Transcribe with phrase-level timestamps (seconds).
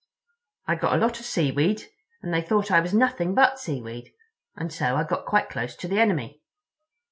[0.65, 1.83] I got a lot of seaweed,
[2.23, 4.09] and they thought I was nothing but seaweed;
[4.55, 6.41] and so I got quite close to the enemy."